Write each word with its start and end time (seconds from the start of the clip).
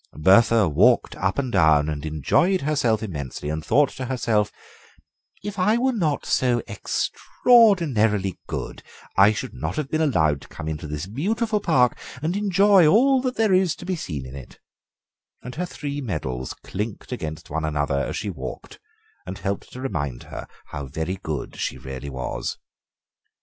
Bertha 0.17 0.67
walked 0.67 1.15
up 1.15 1.37
and 1.37 1.51
down 1.51 1.87
and 1.87 2.07
enjoyed 2.07 2.61
herself 2.61 3.03
immensely, 3.03 3.49
and 3.49 3.63
thought 3.63 3.89
to 3.91 4.05
herself: 4.05 4.51
'If 5.43 5.59
I 5.59 5.77
were 5.77 5.93
not 5.93 6.25
so 6.25 6.63
extraordinarily 6.67 8.39
good 8.47 8.81
I 9.15 9.31
should 9.31 9.53
not 9.53 9.75
have 9.75 9.89
been 9.91 10.01
allowed 10.01 10.41
to 10.41 10.47
come 10.47 10.67
into 10.67 10.87
this 10.87 11.05
beautiful 11.05 11.59
park 11.59 11.99
and 12.19 12.35
enjoy 12.35 12.87
all 12.87 13.21
that 13.21 13.35
there 13.35 13.53
is 13.53 13.75
to 13.75 13.85
be 13.85 13.95
seen 13.95 14.25
in 14.25 14.35
it,' 14.35 14.57
and 15.43 15.53
her 15.53 15.67
three 15.67 16.01
medals 16.01 16.55
clinked 16.63 17.11
against 17.11 17.51
one 17.51 17.63
another 17.63 17.99
as 18.07 18.15
she 18.17 18.31
walked 18.31 18.79
and 19.27 19.37
helped 19.37 19.71
to 19.73 19.81
remind 19.81 20.23
her 20.23 20.47
how 20.69 20.87
very 20.87 21.17
good 21.17 21.57
she 21.59 21.77
really 21.77 22.09
was. 22.09 22.57